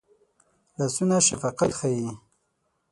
لاسونه 0.77 1.17
شفقت 1.27 1.71
ښيي 1.79 2.09